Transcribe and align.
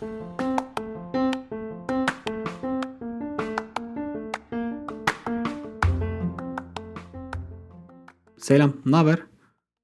Selam, 0.00 0.12
ne 8.86 8.96
haber? 8.96 9.22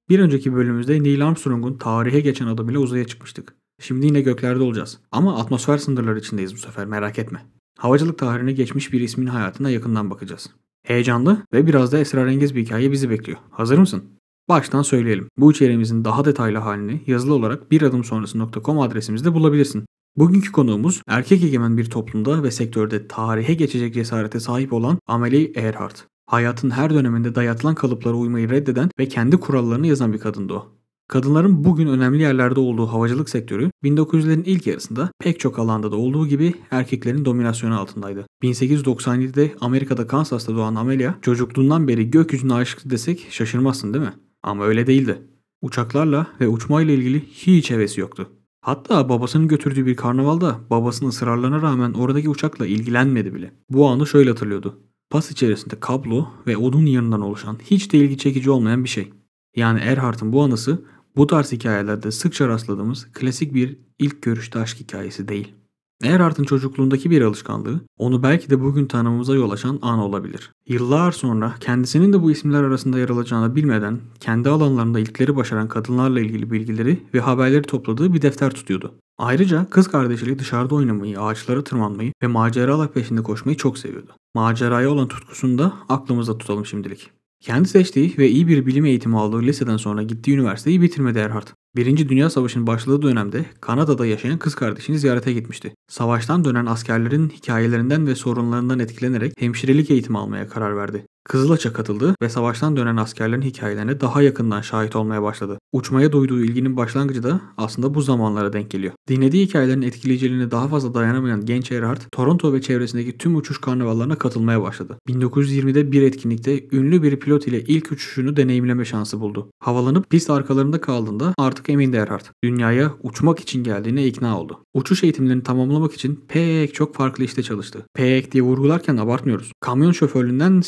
Bir 0.08 0.20
önceki 0.20 0.54
bölümümüzde 0.54 1.02
Neil 1.02 1.26
Armstrong'un 1.26 1.78
tarihe 1.78 2.20
geçen 2.20 2.46
adımıyla 2.46 2.80
uzaya 2.80 3.06
çıkmıştık. 3.06 3.56
Şimdi 3.80 4.06
yine 4.06 4.20
göklerde 4.20 4.62
olacağız. 4.62 5.00
Ama 5.12 5.40
atmosfer 5.40 5.78
sınırları 5.78 6.18
içindeyiz 6.18 6.54
bu 6.54 6.58
sefer 6.58 6.86
merak 6.86 7.18
etme. 7.18 7.46
Havacılık 7.78 8.18
tarihine 8.18 8.52
geçmiş 8.52 8.92
bir 8.92 9.00
ismin 9.00 9.26
hayatına 9.26 9.70
yakından 9.70 10.10
bakacağız. 10.10 10.50
Heyecanlı 10.82 11.42
ve 11.52 11.66
biraz 11.66 11.92
da 11.92 11.98
esrarengiz 11.98 12.54
bir 12.54 12.62
hikaye 12.62 12.92
bizi 12.92 13.10
bekliyor. 13.10 13.38
Hazır 13.50 13.78
mısın? 13.78 14.04
Baştan 14.48 14.82
söyleyelim. 14.82 15.28
Bu 15.38 15.52
içeriğimizin 15.52 16.04
daha 16.04 16.24
detaylı 16.24 16.58
halini 16.58 17.02
yazılı 17.06 17.34
olarak 17.34 17.70
biradımsonrası.com 17.70 18.80
adresimizde 18.80 19.34
bulabilirsin. 19.34 19.84
Bugünkü 20.16 20.52
konuğumuz 20.52 21.02
erkek 21.08 21.44
egemen 21.44 21.76
bir 21.76 21.90
toplumda 21.90 22.42
ve 22.42 22.50
sektörde 22.50 23.08
tarihe 23.08 23.54
geçecek 23.54 23.94
cesarete 23.94 24.40
sahip 24.40 24.72
olan 24.72 24.98
Amelie 25.06 25.52
Earhart. 25.54 26.04
Hayatın 26.26 26.70
her 26.70 26.94
döneminde 26.94 27.34
dayatılan 27.34 27.74
kalıplara 27.74 28.14
uymayı 28.14 28.50
reddeden 28.50 28.90
ve 28.98 29.08
kendi 29.08 29.36
kurallarını 29.36 29.86
yazan 29.86 30.12
bir 30.12 30.18
kadındı 30.18 30.52
o. 30.54 30.66
Kadınların 31.08 31.64
bugün 31.64 31.86
önemli 31.86 32.22
yerlerde 32.22 32.60
olduğu 32.60 32.86
havacılık 32.86 33.28
sektörü 33.28 33.70
1900'lerin 33.84 34.44
ilk 34.44 34.66
yarısında 34.66 35.10
pek 35.18 35.40
çok 35.40 35.58
alanda 35.58 35.92
da 35.92 35.96
olduğu 35.96 36.26
gibi 36.26 36.54
erkeklerin 36.70 37.24
dominasyonu 37.24 37.80
altındaydı. 37.80 38.26
1897'de 38.42 39.54
Amerika'da 39.60 40.06
Kansas'ta 40.06 40.54
doğan 40.54 40.74
Amelia 40.74 41.14
çocukluğundan 41.22 41.88
beri 41.88 42.10
gökyüzüne 42.10 42.54
aşıktı 42.54 42.90
desek 42.90 43.26
şaşırmazsın 43.30 43.94
değil 43.94 44.04
mi? 44.04 44.14
Ama 44.42 44.64
öyle 44.64 44.86
değildi. 44.86 45.22
Uçaklarla 45.62 46.26
ve 46.40 46.48
uçmayla 46.48 46.94
ilgili 46.94 47.24
hiç 47.28 47.70
hevesi 47.70 48.00
yoktu. 48.00 48.30
Hatta 48.66 49.08
babasının 49.08 49.48
götürdüğü 49.48 49.86
bir 49.86 49.96
karnavalda 49.96 50.60
babasının 50.70 51.08
ısrarlarına 51.08 51.62
rağmen 51.62 51.92
oradaki 51.92 52.28
uçakla 52.28 52.66
ilgilenmedi 52.66 53.34
bile. 53.34 53.52
Bu 53.70 53.88
anı 53.88 54.06
şöyle 54.06 54.30
hatırlıyordu. 54.30 54.80
Pas 55.10 55.30
içerisinde 55.30 55.80
kablo 55.80 56.28
ve 56.46 56.56
odun 56.56 56.86
yığınından 56.86 57.20
oluşan 57.20 57.58
hiç 57.62 57.92
de 57.92 57.98
ilgi 57.98 58.18
çekici 58.18 58.50
olmayan 58.50 58.84
bir 58.84 58.88
şey. 58.88 59.12
Yani 59.56 59.80
Erhard'ın 59.80 60.32
bu 60.32 60.42
anısı 60.42 60.84
bu 61.16 61.26
tarz 61.26 61.52
hikayelerde 61.52 62.10
sıkça 62.10 62.48
rastladığımız 62.48 63.06
klasik 63.12 63.54
bir 63.54 63.78
ilk 63.98 64.22
görüşte 64.22 64.58
aşk 64.58 64.80
hikayesi 64.80 65.28
değil. 65.28 65.54
Erhard'ın 66.02 66.44
çocukluğundaki 66.44 67.10
bir 67.10 67.22
alışkanlığı 67.22 67.80
onu 67.98 68.22
belki 68.22 68.50
de 68.50 68.60
bugün 68.60 68.86
tanımamıza 68.86 69.34
yol 69.34 69.50
açan 69.50 69.78
an 69.82 69.98
olabilir. 69.98 70.52
Yıllar 70.68 71.12
sonra 71.12 71.54
kendisinin 71.60 72.12
de 72.12 72.22
bu 72.22 72.30
isimler 72.30 72.62
arasında 72.62 72.98
yer 72.98 73.08
alacağını 73.08 73.56
bilmeden 73.56 74.00
kendi 74.20 74.48
alanlarında 74.48 75.00
ilkleri 75.00 75.36
başaran 75.36 75.68
kadınlarla 75.68 76.20
ilgili 76.20 76.50
bilgileri 76.50 77.02
ve 77.14 77.20
haberleri 77.20 77.62
topladığı 77.62 78.12
bir 78.12 78.22
defter 78.22 78.50
tutuyordu. 78.50 78.94
Ayrıca 79.18 79.66
kız 79.70 79.88
kardeşiyle 79.88 80.38
dışarıda 80.38 80.74
oynamayı, 80.74 81.20
ağaçlara 81.20 81.64
tırmanmayı 81.64 82.12
ve 82.22 82.26
maceralar 82.26 82.92
peşinde 82.92 83.22
koşmayı 83.22 83.56
çok 83.56 83.78
seviyordu. 83.78 84.12
Maceraya 84.34 84.90
olan 84.90 85.08
tutkusunu 85.08 85.58
da 85.58 85.72
aklımızda 85.88 86.38
tutalım 86.38 86.66
şimdilik. 86.66 87.10
Kendi 87.40 87.68
seçtiği 87.68 88.14
ve 88.18 88.28
iyi 88.28 88.48
bir 88.48 88.66
bilim 88.66 88.84
eğitimi 88.84 89.18
aldığı 89.18 89.42
liseden 89.42 89.76
sonra 89.76 90.02
gittiği 90.02 90.32
üniversiteyi 90.32 90.82
bitirmedi 90.82 91.18
Erhard. 91.18 91.46
Birinci 91.76 92.08
Dünya 92.08 92.30
Savaşı'nın 92.30 92.66
başladığı 92.66 93.02
dönemde 93.02 93.44
Kanada'da 93.60 94.06
yaşayan 94.06 94.38
kız 94.38 94.54
kardeşini 94.54 94.98
ziyarete 94.98 95.32
gitmişti. 95.32 95.74
Savaştan 95.88 96.44
dönen 96.44 96.66
askerlerin 96.66 97.28
hikayelerinden 97.28 98.06
ve 98.06 98.14
sorunlarından 98.14 98.78
etkilenerek 98.78 99.32
hemşirelik 99.38 99.90
eğitimi 99.90 100.18
almaya 100.18 100.48
karar 100.48 100.76
verdi. 100.76 101.05
Kızılaç'a 101.28 101.72
katıldı 101.72 102.14
ve 102.22 102.28
savaştan 102.28 102.76
dönen 102.76 102.96
askerlerin 102.96 103.42
hikayelerine 103.42 104.00
daha 104.00 104.22
yakından 104.22 104.60
şahit 104.60 104.96
olmaya 104.96 105.22
başladı. 105.22 105.58
Uçmaya 105.72 106.12
duyduğu 106.12 106.44
ilginin 106.44 106.76
başlangıcı 106.76 107.22
da 107.22 107.40
aslında 107.56 107.94
bu 107.94 108.02
zamanlara 108.02 108.52
denk 108.52 108.70
geliyor. 108.70 108.92
Dinlediği 109.08 109.46
hikayelerin 109.46 109.82
etkileyiciliğine 109.82 110.50
daha 110.50 110.68
fazla 110.68 110.94
dayanamayan 110.94 111.46
genç 111.46 111.72
Erhard, 111.72 112.00
Toronto 112.12 112.52
ve 112.52 112.62
çevresindeki 112.62 113.18
tüm 113.18 113.36
uçuş 113.36 113.60
karnavallarına 113.60 114.16
katılmaya 114.16 114.62
başladı. 114.62 114.98
1920'de 115.08 115.92
bir 115.92 116.02
etkinlikte 116.02 116.64
ünlü 116.72 117.02
bir 117.02 117.20
pilot 117.20 117.46
ile 117.46 117.64
ilk 117.64 117.92
uçuşunu 117.92 118.36
deneyimleme 118.36 118.84
şansı 118.84 119.20
buldu. 119.20 119.50
Havalanıp 119.60 120.10
pist 120.10 120.30
arkalarında 120.30 120.80
kaldığında 120.80 121.34
artık 121.38 121.68
emindi 121.68 121.96
Erhard. 121.96 122.24
Dünyaya 122.44 122.92
uçmak 123.02 123.40
için 123.40 123.64
geldiğine 123.64 124.06
ikna 124.06 124.40
oldu. 124.40 124.60
Uçuş 124.74 125.04
eğitimlerini 125.04 125.42
tamamlamak 125.42 125.92
için 125.92 126.24
pek 126.28 126.74
çok 126.74 126.94
farklı 126.94 127.24
işte 127.24 127.42
çalıştı. 127.42 127.86
Pek 127.94 128.32
diye 128.32 128.42
vurgularken 128.42 128.96
abartmıyoruz. 128.96 129.52
Kamyon 129.60 129.92
şoförlüğünden 129.92 130.60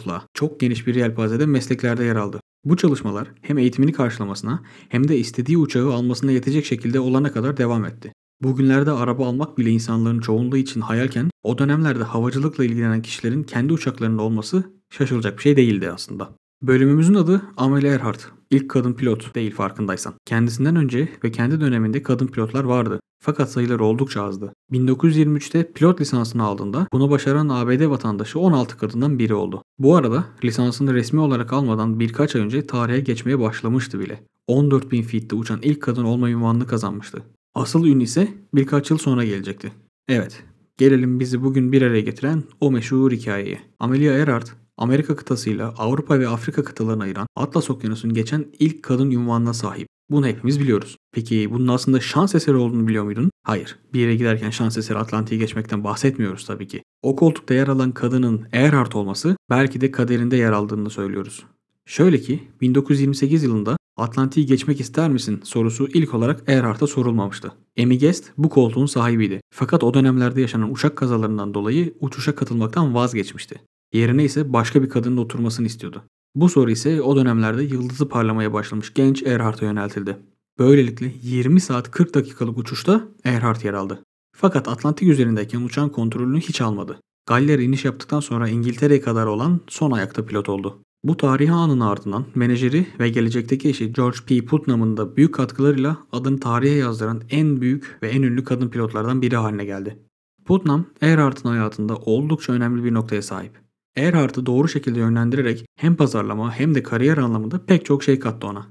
stenograflığa 0.00 0.26
çok 0.34 0.60
geniş 0.60 0.86
bir 0.86 0.94
yelpazede 0.94 1.46
mesleklerde 1.46 2.04
yer 2.04 2.16
aldı. 2.16 2.40
Bu 2.64 2.76
çalışmalar 2.76 3.28
hem 3.42 3.58
eğitimini 3.58 3.92
karşılamasına 3.92 4.62
hem 4.88 5.08
de 5.08 5.18
istediği 5.18 5.58
uçağı 5.58 5.92
almasına 5.92 6.32
yetecek 6.32 6.64
şekilde 6.64 7.00
olana 7.00 7.32
kadar 7.32 7.56
devam 7.56 7.84
etti. 7.84 8.12
Bugünlerde 8.42 8.90
araba 8.90 9.26
almak 9.26 9.58
bile 9.58 9.70
insanların 9.70 10.20
çoğunluğu 10.20 10.56
için 10.56 10.80
hayalken 10.80 11.30
o 11.42 11.58
dönemlerde 11.58 12.04
havacılıkla 12.04 12.64
ilgilenen 12.64 13.02
kişilerin 13.02 13.42
kendi 13.42 13.72
uçaklarının 13.72 14.18
olması 14.18 14.64
şaşılacak 14.90 15.36
bir 15.36 15.42
şey 15.42 15.56
değildi 15.56 15.90
aslında. 15.90 16.39
Bölümümüzün 16.62 17.14
adı 17.14 17.42
Amelie 17.56 17.90
Earhart. 17.90 18.32
İlk 18.50 18.70
kadın 18.70 18.92
pilot 18.92 19.34
değil 19.34 19.54
farkındaysan. 19.54 20.14
Kendisinden 20.24 20.76
önce 20.76 21.08
ve 21.24 21.32
kendi 21.32 21.60
döneminde 21.60 22.02
kadın 22.02 22.26
pilotlar 22.26 22.64
vardı. 22.64 23.00
Fakat 23.22 23.50
sayıları 23.50 23.84
oldukça 23.84 24.22
azdı. 24.22 24.52
1923'te 24.72 25.72
pilot 25.72 26.00
lisansını 26.00 26.44
aldığında 26.44 26.86
bunu 26.92 27.10
başaran 27.10 27.48
ABD 27.48 27.90
vatandaşı 27.90 28.38
16 28.38 28.78
kadından 28.78 29.18
biri 29.18 29.34
oldu. 29.34 29.62
Bu 29.78 29.96
arada 29.96 30.24
lisansını 30.44 30.94
resmi 30.94 31.20
olarak 31.20 31.52
almadan 31.52 32.00
birkaç 32.00 32.36
ay 32.36 32.42
önce 32.42 32.66
tarihe 32.66 33.00
geçmeye 33.00 33.38
başlamıştı 33.38 34.00
bile. 34.00 34.22
14.000 34.48 35.02
feet'te 35.02 35.36
uçan 35.36 35.58
ilk 35.62 35.82
kadın 35.82 36.04
olma 36.04 36.30
ünvanını 36.30 36.66
kazanmıştı. 36.66 37.22
Asıl 37.54 37.86
ün 37.86 38.00
ise 38.00 38.28
birkaç 38.54 38.90
yıl 38.90 38.98
sonra 38.98 39.24
gelecekti. 39.24 39.72
Evet, 40.08 40.44
gelelim 40.76 41.20
bizi 41.20 41.42
bugün 41.42 41.72
bir 41.72 41.82
araya 41.82 42.00
getiren 42.00 42.42
o 42.60 42.70
meşhur 42.70 43.12
hikayeye. 43.12 43.60
Amelia 43.78 44.12
Earhart 44.12 44.56
Amerika 44.80 45.16
kıtasıyla 45.16 45.74
Avrupa 45.78 46.20
ve 46.20 46.28
Afrika 46.28 46.64
kıtalarını 46.64 47.02
ayıran 47.02 47.26
Atlas 47.36 47.70
Okyanusu'nu 47.70 48.14
geçen 48.14 48.46
ilk 48.58 48.82
kadın 48.82 49.10
ünvanına 49.10 49.54
sahip. 49.54 49.88
Bunu 50.10 50.26
hepimiz 50.26 50.60
biliyoruz. 50.60 50.96
Peki 51.12 51.50
bunun 51.50 51.68
aslında 51.68 52.00
şans 52.00 52.34
eseri 52.34 52.56
olduğunu 52.56 52.88
biliyor 52.88 53.04
muydun? 53.04 53.30
Hayır. 53.42 53.78
Bir 53.94 54.00
yere 54.00 54.16
giderken 54.16 54.50
şans 54.50 54.78
eseri 54.78 54.98
Atlantik'i 54.98 55.38
geçmekten 55.38 55.84
bahsetmiyoruz 55.84 56.46
tabii 56.46 56.68
ki. 56.68 56.82
O 57.02 57.16
koltukta 57.16 57.54
yer 57.54 57.68
alan 57.68 57.92
kadının 57.92 58.46
Earhart 58.52 58.96
olması 58.96 59.36
belki 59.50 59.80
de 59.80 59.90
kaderinde 59.90 60.36
yer 60.36 60.52
aldığını 60.52 60.90
söylüyoruz. 60.90 61.44
Şöyle 61.86 62.20
ki 62.20 62.48
1928 62.60 63.42
yılında 63.42 63.76
Atlantik'i 63.96 64.46
geçmek 64.46 64.80
ister 64.80 65.10
misin 65.10 65.40
sorusu 65.44 65.88
ilk 65.88 66.14
olarak 66.14 66.42
Earhart'a 66.46 66.86
sorulmamıştı. 66.86 67.52
Amy 67.80 67.98
Guest 67.98 68.32
bu 68.38 68.48
koltuğun 68.48 68.86
sahibiydi. 68.86 69.40
Fakat 69.54 69.84
o 69.84 69.94
dönemlerde 69.94 70.40
yaşanan 70.40 70.72
uçak 70.72 70.96
kazalarından 70.96 71.54
dolayı 71.54 71.94
uçuşa 72.00 72.34
katılmaktan 72.34 72.94
vazgeçmişti. 72.94 73.60
Yerine 73.92 74.24
ise 74.24 74.52
başka 74.52 74.82
bir 74.82 74.88
kadının 74.88 75.16
oturmasını 75.16 75.66
istiyordu. 75.66 76.02
Bu 76.34 76.48
soru 76.48 76.70
ise 76.70 77.02
o 77.02 77.16
dönemlerde 77.16 77.62
yıldızı 77.62 78.08
parlamaya 78.08 78.52
başlamış 78.52 78.94
genç 78.94 79.22
Earhart'a 79.22 79.66
yöneltildi. 79.66 80.16
Böylelikle 80.58 81.12
20 81.22 81.60
saat 81.60 81.90
40 81.90 82.14
dakikalık 82.14 82.58
uçuşta 82.58 83.08
Earhart 83.24 83.64
yer 83.64 83.74
aldı. 83.74 84.02
Fakat 84.36 84.68
Atlantik 84.68 85.08
üzerindeyken 85.08 85.60
uçağın 85.60 85.88
kontrolünü 85.88 86.40
hiç 86.40 86.60
almadı. 86.60 87.00
Galler 87.26 87.58
iniş 87.58 87.84
yaptıktan 87.84 88.20
sonra 88.20 88.48
İngiltere'ye 88.48 89.00
kadar 89.00 89.26
olan 89.26 89.60
son 89.68 89.90
ayakta 89.90 90.26
pilot 90.26 90.48
oldu. 90.48 90.82
Bu 91.04 91.16
tarihi 91.16 91.52
anın 91.52 91.80
ardından 91.80 92.24
menajeri 92.34 92.86
ve 92.98 93.08
gelecekteki 93.08 93.68
eşi 93.68 93.92
George 93.92 94.18
P. 94.26 94.44
Putnam'ın 94.44 94.96
da 94.96 95.16
büyük 95.16 95.34
katkılarıyla 95.34 95.96
adını 96.12 96.40
tarihe 96.40 96.74
yazdıran 96.74 97.22
en 97.30 97.60
büyük 97.60 97.98
ve 98.02 98.08
en 98.08 98.22
ünlü 98.22 98.44
kadın 98.44 98.68
pilotlardan 98.68 99.22
biri 99.22 99.36
haline 99.36 99.64
geldi. 99.64 99.98
Putnam, 100.44 100.86
Earhart'ın 101.00 101.48
hayatında 101.48 101.96
oldukça 101.96 102.52
önemli 102.52 102.84
bir 102.84 102.94
noktaya 102.94 103.22
sahip. 103.22 103.69
Earhart'ı 103.96 104.46
doğru 104.46 104.68
şekilde 104.68 104.98
yönlendirerek 104.98 105.66
hem 105.76 105.96
pazarlama 105.96 106.52
hem 106.52 106.74
de 106.74 106.82
kariyer 106.82 107.18
anlamında 107.18 107.64
pek 107.66 107.84
çok 107.84 108.02
şey 108.04 108.18
kattı 108.18 108.46
ona. 108.46 108.66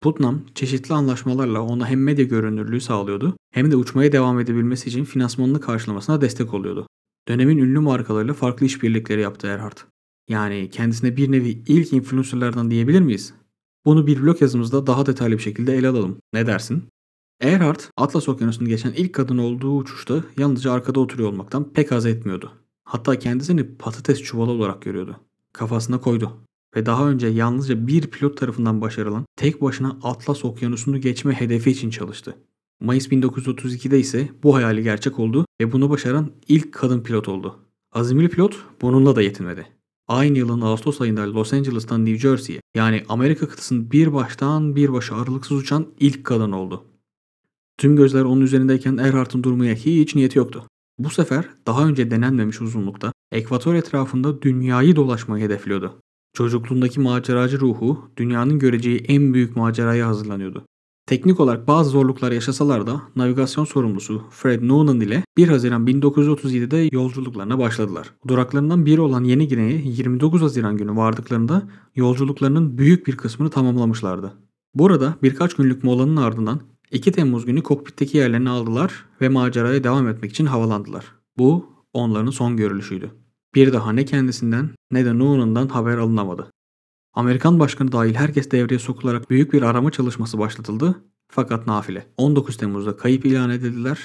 Putnam 0.00 0.40
çeşitli 0.54 0.94
anlaşmalarla 0.94 1.60
ona 1.60 1.88
hem 1.88 2.02
medya 2.02 2.24
görünürlüğü 2.24 2.80
sağlıyordu 2.80 3.36
hem 3.52 3.70
de 3.70 3.76
uçmaya 3.76 4.12
devam 4.12 4.40
edebilmesi 4.40 4.88
için 4.88 5.04
finansmanını 5.04 5.60
karşılamasına 5.60 6.20
destek 6.20 6.54
oluyordu. 6.54 6.86
Dönemin 7.28 7.58
ünlü 7.58 7.78
markalarıyla 7.78 8.34
farklı 8.34 8.66
işbirlikleri 8.66 9.20
yaptı 9.20 9.46
Earhart. 9.46 9.86
Yani 10.28 10.70
kendisine 10.70 11.16
bir 11.16 11.32
nevi 11.32 11.48
ilk 11.48 11.92
influencerlardan 11.92 12.70
diyebilir 12.70 13.00
miyiz? 13.00 13.34
Bunu 13.84 14.06
bir 14.06 14.22
blog 14.22 14.42
yazımızda 14.42 14.86
daha 14.86 15.06
detaylı 15.06 15.34
bir 15.34 15.42
şekilde 15.42 15.76
ele 15.76 15.88
alalım. 15.88 16.18
Ne 16.32 16.46
dersin? 16.46 16.84
Earhart, 17.40 17.90
Atlas 17.96 18.28
Okyanusu'nu 18.28 18.68
geçen 18.68 18.92
ilk 18.92 19.12
kadın 19.12 19.38
olduğu 19.38 19.76
uçuşta 19.76 20.24
yalnızca 20.38 20.72
arkada 20.72 21.00
oturuyor 21.00 21.28
olmaktan 21.28 21.72
pek 21.72 21.90
haz 21.90 22.06
etmiyordu. 22.06 22.52
Hatta 22.84 23.18
kendisini 23.18 23.76
patates 23.76 24.22
çuvalı 24.22 24.50
olarak 24.50 24.82
görüyordu. 24.82 25.20
Kafasına 25.52 26.00
koydu 26.00 26.32
ve 26.76 26.86
daha 26.86 27.08
önce 27.08 27.26
yalnızca 27.26 27.86
bir 27.86 28.06
pilot 28.06 28.36
tarafından 28.36 28.80
başarılan 28.80 29.24
tek 29.36 29.62
başına 29.62 29.98
Atlas 30.02 30.44
Okyanusu'nu 30.44 31.00
geçme 31.00 31.32
hedefi 31.32 31.70
için 31.70 31.90
çalıştı. 31.90 32.36
Mayıs 32.80 33.08
1932'de 33.08 34.00
ise 34.00 34.28
bu 34.42 34.54
hayali 34.54 34.82
gerçek 34.82 35.18
oldu 35.18 35.46
ve 35.60 35.72
bunu 35.72 35.90
başaran 35.90 36.30
ilk 36.48 36.72
kadın 36.72 37.00
pilot 37.00 37.28
oldu. 37.28 37.58
Azimli 37.92 38.28
pilot 38.28 38.56
bununla 38.82 39.16
da 39.16 39.22
yetinmedi. 39.22 39.66
Aynı 40.08 40.38
yılın 40.38 40.60
Ağustos 40.60 41.00
ayında 41.00 41.34
Los 41.34 41.52
Angeles'tan 41.52 42.04
New 42.04 42.18
Jersey'ye 42.18 42.60
yani 42.74 43.04
Amerika 43.08 43.48
kıtasının 43.48 43.90
bir 43.90 44.12
baştan 44.12 44.76
bir 44.76 44.92
başa 44.92 45.16
aralıksız 45.16 45.58
uçan 45.58 45.86
ilk 46.00 46.24
kadın 46.24 46.52
oldu. 46.52 46.84
Tüm 47.78 47.96
gözler 47.96 48.22
onun 48.22 48.40
üzerindeyken 48.40 48.96
Erhard'ın 48.96 49.42
durmaya 49.42 49.74
hiç 49.74 50.14
niyeti 50.14 50.38
yoktu. 50.38 50.64
Bu 50.98 51.10
sefer 51.10 51.48
daha 51.66 51.86
önce 51.88 52.10
denenmemiş 52.10 52.60
uzunlukta 52.60 53.12
ekvator 53.32 53.74
etrafında 53.74 54.42
dünyayı 54.42 54.96
dolaşmayı 54.96 55.44
hedefliyordu. 55.44 56.00
Çocukluğundaki 56.32 57.00
maceracı 57.00 57.60
ruhu 57.60 58.10
dünyanın 58.16 58.58
göreceği 58.58 58.98
en 58.98 59.34
büyük 59.34 59.56
maceraya 59.56 60.08
hazırlanıyordu. 60.08 60.64
Teknik 61.06 61.40
olarak 61.40 61.68
bazı 61.68 61.90
zorluklar 61.90 62.32
yaşasalar 62.32 62.86
da 62.86 63.02
navigasyon 63.16 63.64
sorumlusu 63.64 64.22
Fred 64.30 64.62
Noonan 64.62 65.00
ile 65.00 65.24
1 65.36 65.48
Haziran 65.48 65.86
1937'de 65.86 66.88
yolculuklarına 66.92 67.58
başladılar. 67.58 68.14
Duraklarından 68.28 68.86
biri 68.86 69.00
olan 69.00 69.24
Yeni 69.24 69.48
Gine'ye 69.48 69.80
29 69.84 70.42
Haziran 70.42 70.76
günü 70.76 70.96
vardıklarında 70.96 71.68
yolculuklarının 71.94 72.78
büyük 72.78 73.06
bir 73.06 73.16
kısmını 73.16 73.50
tamamlamışlardı. 73.50 74.32
Burada 74.74 75.14
birkaç 75.22 75.54
günlük 75.54 75.84
molanın 75.84 76.16
ardından 76.16 76.60
2 76.94 77.12
Temmuz 77.12 77.46
günü 77.46 77.62
kokpitteki 77.62 78.18
yerlerini 78.18 78.50
aldılar 78.50 79.04
ve 79.20 79.28
maceraya 79.28 79.84
devam 79.84 80.08
etmek 80.08 80.30
için 80.30 80.46
havalandılar. 80.46 81.04
Bu 81.38 81.66
onların 81.92 82.30
son 82.30 82.56
görülüşüydü. 82.56 83.10
Bir 83.54 83.72
daha 83.72 83.92
ne 83.92 84.04
kendisinden 84.04 84.70
ne 84.90 85.04
de 85.04 85.18
Noonan'dan 85.18 85.68
haber 85.68 85.98
alınamadı. 85.98 86.50
Amerikan 87.14 87.60
başkanı 87.60 87.92
dahil 87.92 88.14
herkes 88.14 88.50
devreye 88.50 88.78
sokularak 88.78 89.30
büyük 89.30 89.52
bir 89.52 89.62
arama 89.62 89.90
çalışması 89.90 90.38
başlatıldı 90.38 91.04
fakat 91.28 91.66
nafile. 91.66 92.06
19 92.16 92.56
Temmuz'da 92.56 92.96
kayıp 92.96 93.26
ilan 93.26 93.50
edildiler 93.50 93.98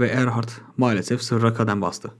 ve 0.00 0.08
Erhard 0.08 0.48
maalesef 0.76 1.22
sırra 1.22 1.54
kadem 1.54 1.80
bastı. 1.80 2.10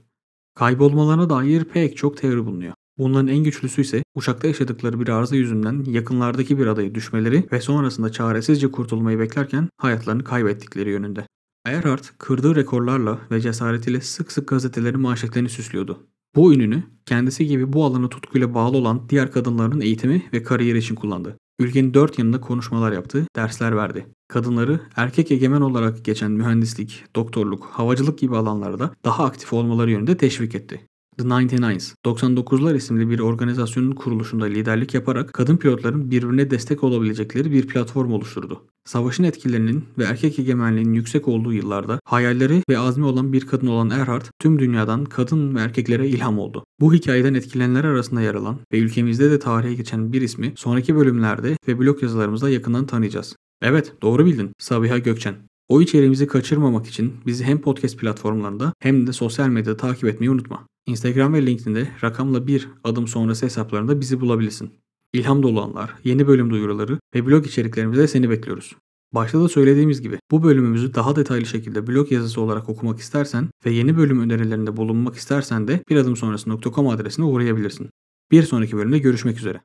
Kaybolmalarına 0.55 1.29
dair 1.29 1.63
pek 1.63 1.97
çok 1.97 2.17
teori 2.17 2.45
bulunuyor. 2.45 2.73
Bunların 3.03 3.27
en 3.27 3.43
güçlüsü 3.43 3.81
ise 3.81 4.03
uçakta 4.15 4.47
yaşadıkları 4.47 4.99
bir 4.99 5.07
arıza 5.07 5.35
yüzünden 5.35 5.83
yakınlardaki 5.87 6.59
bir 6.59 6.67
adaya 6.67 6.95
düşmeleri 6.95 7.47
ve 7.51 7.61
sonrasında 7.61 8.11
çaresizce 8.11 8.71
kurtulmayı 8.71 9.19
beklerken 9.19 9.69
hayatlarını 9.77 10.23
kaybettikleri 10.23 10.89
yönünde. 10.89 11.27
Erhard 11.65 12.03
kırdığı 12.17 12.55
rekorlarla 12.55 13.19
ve 13.31 13.41
cesaretiyle 13.41 14.01
sık 14.01 14.31
sık 14.31 14.47
gazetelerin 14.47 14.99
manşetlerini 14.99 15.49
süslüyordu. 15.49 16.07
Bu 16.35 16.53
ününü 16.53 16.83
kendisi 17.05 17.47
gibi 17.47 17.73
bu 17.73 17.85
alana 17.85 18.09
tutkuyla 18.09 18.53
bağlı 18.53 18.77
olan 18.77 19.09
diğer 19.09 19.31
kadınların 19.31 19.81
eğitimi 19.81 20.23
ve 20.33 20.43
kariyeri 20.43 20.77
için 20.77 20.95
kullandı. 20.95 21.37
Ülkenin 21.59 21.93
dört 21.93 22.19
yanında 22.19 22.41
konuşmalar 22.41 22.91
yaptı, 22.91 23.27
dersler 23.35 23.75
verdi. 23.75 24.07
Kadınları 24.27 24.79
erkek 24.95 25.31
egemen 25.31 25.61
olarak 25.61 26.05
geçen 26.05 26.31
mühendislik, 26.31 27.03
doktorluk, 27.15 27.65
havacılık 27.65 28.19
gibi 28.19 28.37
alanlarda 28.37 28.91
daha 29.05 29.25
aktif 29.25 29.53
olmaları 29.53 29.91
yönünde 29.91 30.17
teşvik 30.17 30.55
etti. 30.55 30.87
The 31.17 31.23
99s, 31.23 31.93
99'lar 32.05 32.75
isimli 32.75 33.09
bir 33.09 33.19
organizasyonun 33.19 33.91
kuruluşunda 33.91 34.45
liderlik 34.45 34.93
yaparak 34.93 35.33
kadın 35.33 35.57
pilotların 35.57 36.11
birbirine 36.11 36.51
destek 36.51 36.83
olabilecekleri 36.83 37.51
bir 37.51 37.67
platform 37.67 38.13
oluşturdu. 38.13 38.61
Savaşın 38.85 39.23
etkilerinin 39.23 39.85
ve 39.97 40.03
erkek 40.03 40.39
egemenliğinin 40.39 40.93
yüksek 40.93 41.27
olduğu 41.27 41.53
yıllarda 41.53 41.99
hayalleri 42.05 42.63
ve 42.69 42.77
azmi 42.77 43.05
olan 43.05 43.33
bir 43.33 43.47
kadın 43.47 43.67
olan 43.67 43.89
Erhard 43.89 44.25
tüm 44.39 44.59
dünyadan 44.59 45.05
kadın 45.05 45.55
ve 45.55 45.59
erkeklere 45.59 46.07
ilham 46.07 46.39
oldu. 46.39 46.65
Bu 46.79 46.93
hikayeden 46.93 47.33
etkilenenler 47.33 47.83
arasında 47.83 48.21
yer 48.21 48.35
alan 48.35 48.59
ve 48.73 48.79
ülkemizde 48.79 49.31
de 49.31 49.39
tarihe 49.39 49.73
geçen 49.73 50.13
bir 50.13 50.21
ismi 50.21 50.53
sonraki 50.55 50.95
bölümlerde 50.95 51.57
ve 51.67 51.79
blog 51.79 52.03
yazılarımızda 52.03 52.49
yakından 52.49 52.85
tanıyacağız. 52.85 53.35
Evet 53.61 53.93
doğru 54.01 54.25
bildin 54.25 54.51
Sabiha 54.59 54.97
Gökçen. 54.97 55.35
O 55.73 55.81
içeriğimizi 55.81 56.27
kaçırmamak 56.27 56.87
için 56.87 57.13
bizi 57.25 57.43
hem 57.43 57.61
podcast 57.61 57.97
platformlarında 57.97 58.73
hem 58.79 59.07
de 59.07 59.13
sosyal 59.13 59.47
medyada 59.47 59.77
takip 59.77 60.05
etmeyi 60.05 60.31
unutma. 60.31 60.67
Instagram 60.85 61.33
ve 61.33 61.45
LinkedIn'de 61.45 61.87
rakamla 62.03 62.47
bir 62.47 62.69
adım 62.83 63.07
sonrası 63.07 63.45
hesaplarında 63.45 64.01
bizi 64.01 64.21
bulabilirsin. 64.21 64.69
İlham 65.13 65.43
dolu 65.43 65.61
anlar, 65.61 65.95
yeni 66.03 66.27
bölüm 66.27 66.49
duyuruları 66.49 66.99
ve 67.15 67.25
blog 67.25 67.47
içeriklerimizde 67.47 68.07
seni 68.07 68.29
bekliyoruz. 68.29 68.75
Başta 69.13 69.41
da 69.41 69.49
söylediğimiz 69.49 70.01
gibi 70.01 70.19
bu 70.31 70.43
bölümümüzü 70.43 70.93
daha 70.93 71.15
detaylı 71.15 71.45
şekilde 71.45 71.87
blog 71.87 72.11
yazısı 72.11 72.41
olarak 72.41 72.69
okumak 72.69 72.99
istersen 72.99 73.49
ve 73.65 73.71
yeni 73.71 73.97
bölüm 73.97 74.21
önerilerinde 74.21 74.77
bulunmak 74.77 75.15
istersen 75.15 75.67
de 75.67 75.83
bir 75.89 75.95
adım 75.95 76.15
sonrası.com 76.15 76.87
adresine 76.87 77.25
uğrayabilirsin. 77.25 77.89
Bir 78.31 78.43
sonraki 78.43 78.77
bölümde 78.77 78.99
görüşmek 78.99 79.37
üzere. 79.37 79.61